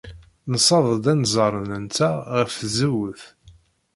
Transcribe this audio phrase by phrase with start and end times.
[0.51, 3.21] Nessed-d anzaren-nteɣ ɣef tzewwut.